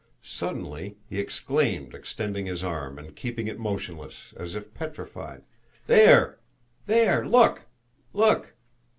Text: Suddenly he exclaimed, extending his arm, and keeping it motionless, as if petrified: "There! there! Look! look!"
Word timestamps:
Suddenly 0.23 0.97
he 1.07 1.19
exclaimed, 1.19 1.93
extending 1.93 2.47
his 2.47 2.63
arm, 2.63 2.97
and 2.97 3.15
keeping 3.15 3.45
it 3.47 3.59
motionless, 3.59 4.33
as 4.35 4.55
if 4.55 4.73
petrified: 4.73 5.43
"There! 5.85 6.39
there! 6.87 7.23
Look! 7.23 7.65
look!" 8.11 8.55